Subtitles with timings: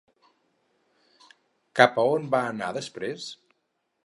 [1.81, 3.31] Cap a on va anar després?